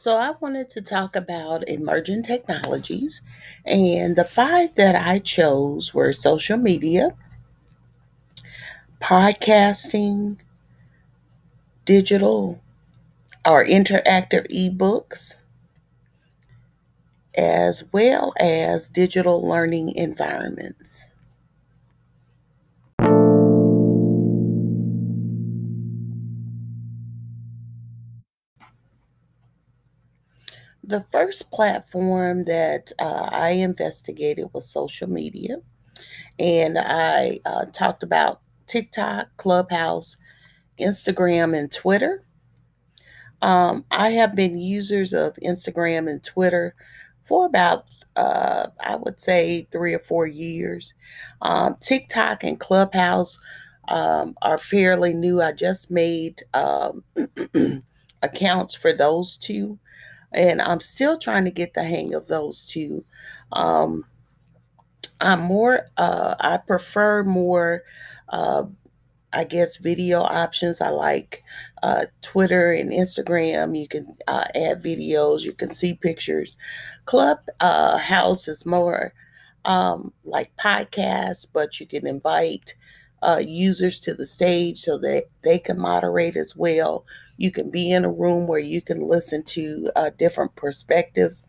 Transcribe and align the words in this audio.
So, 0.00 0.16
I 0.16 0.30
wanted 0.40 0.70
to 0.70 0.80
talk 0.80 1.14
about 1.14 1.68
emerging 1.68 2.22
technologies, 2.22 3.20
and 3.66 4.16
the 4.16 4.24
five 4.24 4.74
that 4.76 4.94
I 4.96 5.18
chose 5.18 5.92
were 5.92 6.14
social 6.14 6.56
media, 6.56 7.14
podcasting, 9.00 10.38
digital 11.84 12.60
or 13.46 13.64
interactive 13.64 14.46
ebooks, 14.50 15.36
as 17.36 17.84
well 17.92 18.32
as 18.40 18.88
digital 18.88 19.42
learning 19.46 19.94
environments. 19.94 21.09
The 30.82 31.04
first 31.12 31.50
platform 31.50 32.44
that 32.44 32.92
uh, 32.98 33.28
I 33.30 33.50
investigated 33.50 34.46
was 34.52 34.68
social 34.70 35.08
media, 35.08 35.58
and 36.38 36.78
I 36.78 37.40
uh, 37.44 37.66
talked 37.66 38.02
about 38.02 38.40
TikTok, 38.66 39.28
Clubhouse, 39.36 40.16
Instagram, 40.78 41.56
and 41.56 41.70
Twitter. 41.70 42.24
Um, 43.42 43.84
I 43.90 44.10
have 44.10 44.34
been 44.34 44.58
users 44.58 45.12
of 45.12 45.36
Instagram 45.44 46.08
and 46.08 46.22
Twitter 46.22 46.74
for 47.22 47.46
about, 47.46 47.86
uh, 48.16 48.68
I 48.80 48.96
would 48.96 49.20
say, 49.20 49.66
three 49.70 49.94
or 49.94 49.98
four 49.98 50.26
years. 50.26 50.94
Um, 51.42 51.76
TikTok 51.80 52.42
and 52.44 52.58
Clubhouse 52.58 53.38
um, 53.88 54.34
are 54.42 54.58
fairly 54.58 55.14
new. 55.14 55.40
I 55.40 55.52
just 55.52 55.90
made 55.90 56.42
um, 56.54 57.04
accounts 58.22 58.74
for 58.74 58.92
those 58.92 59.36
two 59.36 59.78
and 60.32 60.60
I'm 60.62 60.80
still 60.80 61.16
trying 61.16 61.44
to 61.44 61.50
get 61.50 61.74
the 61.74 61.84
hang 61.84 62.14
of 62.14 62.28
those 62.28 62.66
two. 62.66 63.04
Um, 63.52 64.04
I'm 65.20 65.40
more, 65.40 65.90
uh, 65.96 66.34
I 66.40 66.56
prefer 66.58 67.24
more, 67.24 67.82
uh, 68.28 68.64
I 69.32 69.44
guess, 69.44 69.76
video 69.76 70.20
options. 70.20 70.80
I 70.80 70.88
like 70.88 71.42
uh, 71.82 72.06
Twitter 72.22 72.72
and 72.72 72.90
Instagram. 72.90 73.78
You 73.78 73.88
can 73.88 74.14
uh, 74.26 74.44
add 74.54 74.82
videos, 74.82 75.42
you 75.42 75.52
can 75.52 75.70
see 75.70 75.94
pictures. 75.94 76.56
Club 77.04 77.38
uh, 77.60 78.00
is 78.08 78.64
more 78.66 79.12
um, 79.64 80.12
like 80.24 80.56
podcasts, 80.56 81.46
but 81.52 81.80
you 81.80 81.86
can 81.86 82.06
invite 82.06 82.74
uh, 83.22 83.42
users 83.44 84.00
to 84.00 84.14
the 84.14 84.26
stage 84.26 84.80
so 84.80 84.98
that 84.98 85.24
they 85.42 85.58
can 85.58 85.78
moderate 85.78 86.36
as 86.36 86.56
well. 86.56 87.04
You 87.36 87.50
can 87.50 87.70
be 87.70 87.90
in 87.90 88.04
a 88.04 88.12
room 88.12 88.46
where 88.46 88.60
you 88.60 88.80
can 88.80 89.08
listen 89.08 89.42
to 89.44 89.90
uh, 89.96 90.10
different 90.18 90.56
perspectives. 90.56 91.44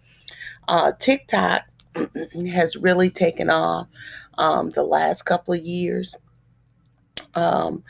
Uh, 0.68 0.92
TikTok 1.00 1.64
has 2.54 2.76
really 2.78 3.10
taken 3.10 3.50
off 3.50 3.88
um, 4.38 4.70
the 4.72 4.84
last 4.84 5.24
couple 5.24 5.54
of 5.54 5.62
years. 5.62 6.16
Um, 7.36 7.84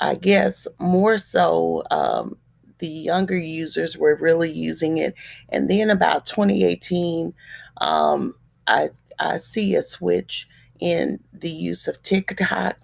I 0.00 0.14
guess 0.14 0.66
more 0.78 1.18
so 1.18 1.82
um, 1.90 2.36
the 2.78 2.88
younger 2.88 3.36
users 3.36 3.98
were 3.98 4.16
really 4.16 4.50
using 4.50 4.98
it. 4.98 5.14
And 5.48 5.68
then 5.68 5.90
about 5.90 6.26
2018, 6.26 7.34
um, 7.80 8.34
I, 8.66 8.88
I 9.18 9.38
see 9.38 9.74
a 9.74 9.82
switch 9.82 10.48
in 10.80 11.18
the 11.32 11.50
use 11.50 11.88
of 11.88 12.00
TikTok 12.02 12.78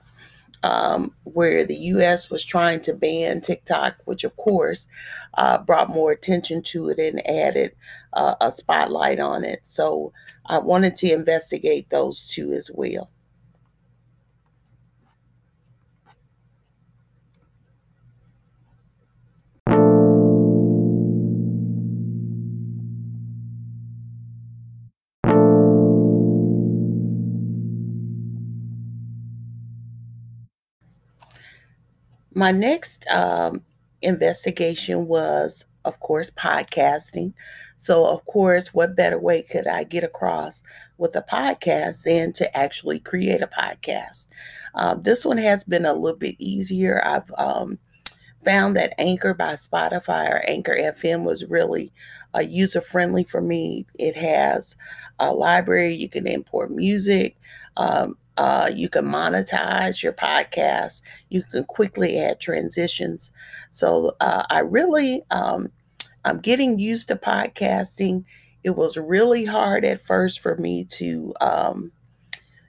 um, 0.65 1.15
where 1.25 1.67
the 1.67 1.77
U.S. 1.77 2.31
was 2.31 2.43
trying 2.43 2.81
to 2.81 2.95
ban 2.95 3.43
TikTok, 3.43 3.97
which 4.07 4.25
of 4.25 4.35
course 4.37 4.87
uh, 5.35 5.59
brought 5.59 5.91
more 5.91 6.11
attention 6.11 6.63
to 6.63 6.89
it 6.89 6.99
and 6.99 7.25
added 7.29 7.73
uh, 8.15 8.35
a 8.41 8.51
spotlight 8.51 9.21
on 9.21 9.45
it. 9.45 9.59
So 9.67 10.13
I 10.47 10.59
wanted 10.59 10.95
to 10.97 11.13
investigate 11.13 11.91
those 11.91 12.29
two 12.29 12.53
as 12.53 12.71
well. 12.73 13.11
My 32.35 32.51
next 32.51 33.07
um, 33.09 33.63
investigation 34.03 35.07
was, 35.07 35.65
of 35.85 36.01
course, 36.01 36.31
podcasting. 36.31 37.33
So, 37.77 38.07
of 38.07 38.25
course, 38.25 38.75
what 38.75 38.97
better 38.97 39.19
way 39.19 39.43
could 39.43 39.67
I 39.67 39.85
get 39.85 40.05
across 40.05 40.63
with 40.99 41.15
a 41.17 41.23
podcast 41.23 42.05
than 42.05 42.33
to 42.35 42.57
actually 42.57 42.99
create 42.99 43.43
a 43.43 43.47
podcast? 43.47 44.27
Um, 44.75 45.03
this 45.03 45.25
one 45.25 45.39
has 45.39 45.65
been 45.65 45.85
a 45.85 45.93
little 45.93 46.19
bit 46.19 46.37
easier. 46.39 47.03
I've 47.05 47.31
um, 47.39 47.79
found 48.45 48.77
that 48.77 48.95
Anchor 48.99 49.35
by 49.35 49.55
Spotify 49.55 50.29
or 50.29 50.43
Anchor 50.49 50.77
FM 50.77 51.25
was 51.25 51.45
really 51.45 51.93
uh, 52.35 52.41
user 52.41 52.81
friendly 52.81 53.25
for 53.25 53.41
me. 53.41 53.87
It 53.99 54.17
has 54.17 54.77
a 55.19 55.33
library, 55.33 55.95
you 55.95 56.09
can 56.09 56.27
import 56.27 56.71
music. 56.71 57.37
Um, 57.77 58.17
uh, 58.37 58.71
you 58.75 58.89
can 58.89 59.05
monetize 59.05 60.03
your 60.03 60.13
podcast. 60.13 61.03
You 61.29 61.43
can 61.43 61.65
quickly 61.65 62.19
add 62.19 62.41
transitions. 62.41 63.33
So 63.71 64.17
uh, 64.21 64.45
I 64.51 64.61
really, 64.61 65.23
um, 65.31 65.71
I'm 66.25 66.41
getting 66.41 66.79
used 66.79 67.09
to 67.09 67.17
podcasting. 67.17 68.25
It 68.65 68.71
was 68.71 68.97
really 68.97 69.45
hard 69.45 69.85
at 69.85 70.05
first 70.05 70.41
for 70.41 70.57
me 70.57 70.85
to 70.85 71.35
um, 71.41 71.93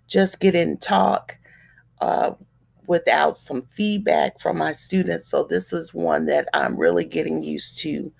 just 0.07 0.39
get 0.39 0.53
in 0.53 0.77
talk 0.77 1.37
uh, 2.01 2.31
without 2.87 3.37
some 3.37 3.63
feedback 3.63 4.39
from 4.39 4.57
my 4.57 4.71
students. 4.71 5.27
So 5.27 5.43
this 5.43 5.73
is 5.73 5.93
one 5.93 6.25
that 6.27 6.47
I'm 6.53 6.77
really 6.77 7.05
getting 7.05 7.41
used 7.41 7.79
to. 7.79 8.11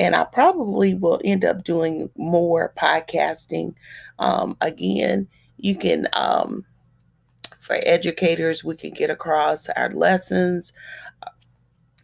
And 0.00 0.16
I 0.16 0.24
probably 0.24 0.94
will 0.94 1.20
end 1.24 1.44
up 1.44 1.64
doing 1.64 2.08
more 2.16 2.72
podcasting. 2.76 3.74
Um, 4.18 4.56
again, 4.60 5.28
you 5.58 5.74
can 5.74 6.06
um, 6.12 6.64
for 7.68 7.78
educators, 7.84 8.64
we 8.64 8.74
can 8.74 8.92
get 8.92 9.10
across 9.10 9.68
our 9.68 9.90
lessons. 9.90 10.72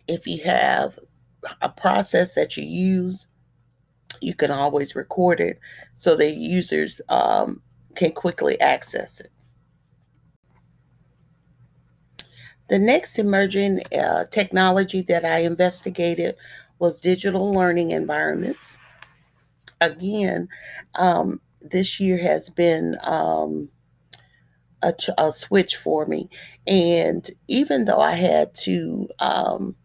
If 0.07 0.27
you 0.27 0.45
have 0.45 0.99
a 1.63 1.71
process 1.71 2.35
that 2.35 2.59
you 2.59 2.65
use, 2.65 3.27
you 4.21 4.35
can 4.35 4.51
always 4.51 4.95
record 4.95 5.41
it 5.41 5.59
so 5.95 6.17
that 6.17 6.35
users 6.35 7.01
um, 7.09 7.63
can 7.95 8.13
quickly 8.13 8.61
access 8.61 9.21
it. 9.21 9.33
The 12.69 12.79
next 12.79 13.19
emerging 13.19 13.81
uh, 13.99 14.27
technology 14.31 15.01
that 15.03 15.25
I 15.25 15.39
investigated 15.39 16.37
was 16.79 17.01
digital 17.01 17.55
learning 17.55 17.93
environments. 17.93 18.77
Again, 19.81 20.47
um, 20.97 21.41
this 21.63 21.99
year 21.99 22.19
has 22.19 22.51
been 22.51 22.97
um, 23.03 23.71
a, 24.85 24.95
a 25.19 25.33
switch 25.33 25.77
for 25.77 26.07
me. 26.07 26.29
And 26.67 27.29
even 27.49 27.87
though 27.87 28.01
I 28.01 28.13
had 28.13 28.55
to 28.63 29.09
um, 29.19 29.77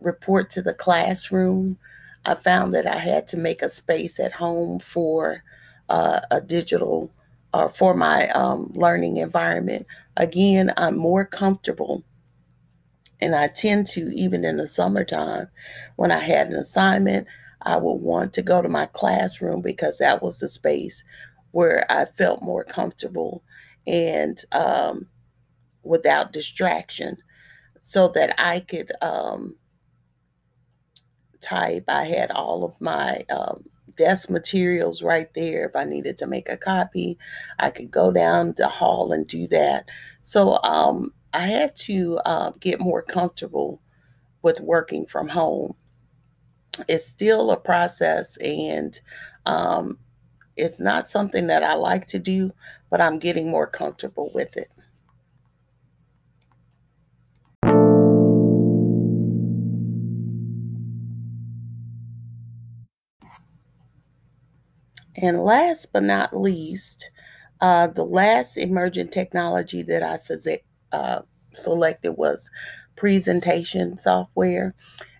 report 0.00 0.50
to 0.50 0.62
the 0.62 0.74
classroom, 0.74 1.78
I 2.24 2.34
found 2.34 2.74
that 2.74 2.86
I 2.86 2.96
had 2.96 3.26
to 3.28 3.36
make 3.36 3.62
a 3.62 3.68
space 3.68 4.18
at 4.18 4.32
home 4.32 4.80
for 4.80 5.44
uh, 5.88 6.20
a 6.30 6.40
digital 6.40 7.12
or 7.54 7.66
uh, 7.66 7.68
for 7.68 7.94
my 7.94 8.28
um, 8.30 8.72
learning 8.74 9.18
environment. 9.18 9.86
Again, 10.16 10.72
I'm 10.76 10.98
more 10.98 11.24
comfortable. 11.24 12.02
And 13.20 13.34
I 13.34 13.48
tend 13.48 13.86
to, 13.88 14.00
even 14.14 14.44
in 14.44 14.56
the 14.56 14.68
summertime, 14.68 15.48
when 15.96 16.10
I 16.10 16.18
had 16.18 16.48
an 16.48 16.56
assignment, 16.56 17.26
I 17.62 17.76
would 17.76 18.02
want 18.02 18.32
to 18.34 18.42
go 18.42 18.60
to 18.60 18.68
my 18.68 18.86
classroom 18.86 19.62
because 19.62 19.98
that 19.98 20.22
was 20.22 20.38
the 20.38 20.48
space 20.48 21.02
where 21.56 21.90
I 21.90 22.04
felt 22.04 22.42
more 22.42 22.64
comfortable 22.64 23.42
and 23.86 24.38
um, 24.52 25.08
without 25.84 26.34
distraction 26.34 27.16
so 27.80 28.08
that 28.08 28.34
I 28.36 28.60
could 28.60 28.92
um, 29.00 29.56
type. 31.40 31.84
I 31.88 32.04
had 32.04 32.30
all 32.30 32.62
of 32.62 32.78
my 32.78 33.24
um, 33.30 33.64
desk 33.96 34.28
materials 34.28 35.02
right 35.02 35.32
there. 35.34 35.66
If 35.66 35.74
I 35.74 35.84
needed 35.84 36.18
to 36.18 36.26
make 36.26 36.50
a 36.50 36.58
copy, 36.58 37.16
I 37.58 37.70
could 37.70 37.90
go 37.90 38.12
down 38.12 38.52
the 38.58 38.68
hall 38.68 39.12
and 39.12 39.26
do 39.26 39.46
that. 39.46 39.86
So 40.20 40.62
um, 40.62 41.14
I 41.32 41.46
had 41.46 41.74
to 41.76 42.18
uh, 42.26 42.50
get 42.60 42.80
more 42.80 43.00
comfortable 43.00 43.80
with 44.42 44.60
working 44.60 45.06
from 45.06 45.26
home. 45.26 45.72
It's 46.86 47.06
still 47.06 47.50
a 47.50 47.56
process, 47.56 48.36
and 48.42 49.00
um, 49.46 49.98
it's 50.56 50.80
not 50.80 51.06
something 51.06 51.46
that 51.48 51.62
I 51.62 51.74
like 51.74 52.06
to 52.08 52.18
do, 52.18 52.52
but 52.90 53.00
I'm 53.00 53.18
getting 53.18 53.50
more 53.50 53.66
comfortable 53.66 54.30
with 54.34 54.56
it. 54.56 54.70
And 65.16 65.40
last 65.40 65.92
but 65.92 66.02
not 66.02 66.36
least, 66.36 67.10
uh, 67.60 67.86
the 67.88 68.04
last 68.04 68.56
emergent 68.56 69.12
technology 69.12 69.82
that 69.82 70.02
I 70.02 70.16
uh, 70.92 71.22
selected 71.52 72.12
was 72.12 72.50
presentation 72.96 73.96
software. 73.96 74.74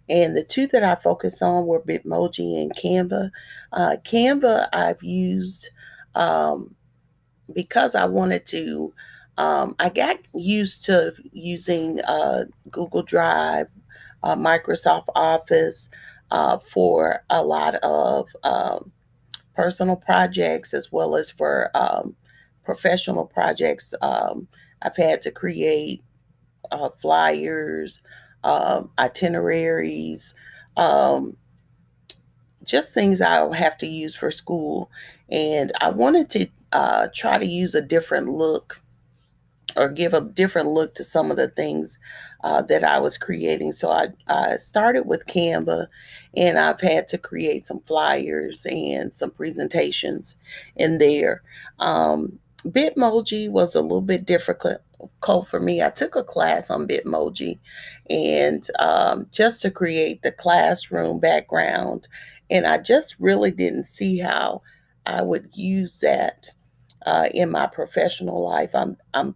And 0.08 0.36
the 0.36 0.44
two 0.44 0.66
that 0.68 0.84
I 0.84 0.94
focused 0.94 1.42
on 1.42 1.66
were 1.66 1.80
Bitmoji 1.80 2.62
and 2.62 2.74
Canva. 2.76 3.30
Uh, 3.72 3.96
Canva, 4.04 4.68
I've 4.72 5.02
used 5.02 5.70
um, 6.14 6.74
because 7.52 7.94
I 7.94 8.06
wanted 8.06 8.46
to, 8.46 8.92
um, 9.38 9.74
I 9.78 9.88
got 9.88 10.18
used 10.34 10.84
to 10.86 11.12
using 11.32 12.00
uh, 12.02 12.44
Google 12.70 13.02
Drive, 13.02 13.66
uh, 14.22 14.36
Microsoft 14.36 15.06
Office 15.14 15.88
uh, 16.30 16.58
for 16.58 17.22
a 17.30 17.42
lot 17.42 17.76
of 17.76 18.28
um, 18.44 18.92
personal 19.54 19.96
projects 19.96 20.74
as 20.74 20.90
well 20.90 21.16
as 21.16 21.30
for 21.30 21.70
um, 21.74 22.16
professional 22.64 23.26
projects. 23.26 23.94
Um, 24.02 24.48
I've 24.82 24.96
had 24.96 25.22
to 25.22 25.30
create 25.30 26.02
uh, 26.70 26.90
flyers, 27.00 28.02
um, 28.46 28.90
itineraries, 28.98 30.34
um, 30.76 31.36
just 32.62 32.94
things 32.94 33.20
I'll 33.20 33.52
have 33.52 33.76
to 33.78 33.88
use 33.88 34.14
for 34.14 34.30
school. 34.30 34.88
And 35.28 35.72
I 35.80 35.90
wanted 35.90 36.30
to 36.30 36.48
uh, 36.72 37.08
try 37.12 37.38
to 37.38 37.46
use 37.46 37.74
a 37.74 37.82
different 37.82 38.28
look 38.28 38.80
or 39.76 39.88
give 39.88 40.14
a 40.14 40.20
different 40.20 40.68
look 40.68 40.94
to 40.94 41.02
some 41.04 41.30
of 41.32 41.36
the 41.36 41.48
things 41.48 41.98
uh, 42.44 42.62
that 42.62 42.84
I 42.84 43.00
was 43.00 43.18
creating. 43.18 43.72
So 43.72 43.90
I, 43.90 44.06
I 44.28 44.56
started 44.56 45.02
with 45.06 45.26
Canva 45.26 45.88
and 46.36 46.56
I've 46.56 46.80
had 46.80 47.08
to 47.08 47.18
create 47.18 47.66
some 47.66 47.80
flyers 47.80 48.64
and 48.70 49.12
some 49.12 49.32
presentations 49.32 50.36
in 50.76 50.98
there. 50.98 51.42
Um, 51.80 52.38
Bitmoji 52.64 53.50
was 53.50 53.74
a 53.74 53.82
little 53.82 54.00
bit 54.00 54.24
difficult 54.24 54.80
for 55.48 55.60
me. 55.60 55.82
I 55.82 55.90
took 55.90 56.16
a 56.16 56.24
class 56.24 56.70
on 56.70 56.88
Bitmoji 56.88 57.58
and 58.08 58.66
um, 58.78 59.26
just 59.32 59.62
to 59.62 59.70
create 59.70 60.22
the 60.22 60.32
classroom 60.32 61.20
background. 61.20 62.08
And 62.50 62.66
I 62.66 62.78
just 62.78 63.16
really 63.18 63.50
didn't 63.50 63.86
see 63.86 64.18
how 64.18 64.62
I 65.04 65.22
would 65.22 65.56
use 65.56 66.00
that 66.00 66.48
uh, 67.04 67.28
in 67.32 67.50
my 67.50 67.66
professional 67.66 68.42
life. 68.42 68.74
I'm, 68.74 68.96
I'm 69.14 69.34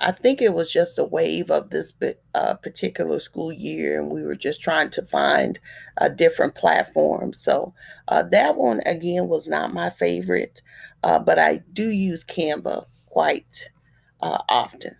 I 0.00 0.10
think 0.12 0.42
it 0.42 0.52
was 0.52 0.72
just 0.72 0.98
a 0.98 1.04
wave 1.04 1.50
of 1.50 1.70
this 1.70 1.92
uh, 2.34 2.54
particular 2.54 3.20
school 3.20 3.52
year, 3.52 4.00
and 4.00 4.10
we 4.10 4.22
were 4.24 4.34
just 4.34 4.60
trying 4.60 4.90
to 4.90 5.02
find 5.02 5.60
a 5.98 6.10
different 6.10 6.54
platform. 6.56 7.32
So 7.32 7.72
uh, 8.08 8.24
that 8.24 8.56
one 8.56 8.80
again 8.86 9.28
was 9.28 9.48
not 9.48 9.72
my 9.72 9.90
favorite, 9.90 10.62
uh, 11.04 11.20
but 11.20 11.38
I 11.38 11.62
do 11.72 11.90
use 11.90 12.24
Canva 12.24 12.86
quite 13.06 13.70
uh, 14.24 14.42
often. 14.48 14.96